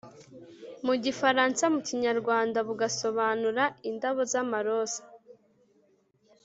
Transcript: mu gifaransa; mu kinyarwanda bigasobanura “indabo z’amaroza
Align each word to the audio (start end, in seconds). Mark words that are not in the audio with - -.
mu 0.85 0.93
gifaransa; 1.03 1.63
mu 1.73 1.79
kinyarwanda 1.87 2.57
bigasobanura 2.67 3.63
“indabo 3.89 4.21
z’amaroza 4.31 5.01